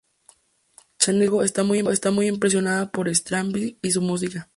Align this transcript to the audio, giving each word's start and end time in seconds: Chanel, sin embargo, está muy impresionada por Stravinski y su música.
Chanel, 0.97 1.27
sin 1.47 1.65
embargo, 1.75 1.91
está 1.93 2.09
muy 2.11 2.27
impresionada 2.27 2.91
por 2.91 3.07
Stravinski 3.07 3.77
y 3.83 3.91
su 3.91 4.01
música. 4.01 4.49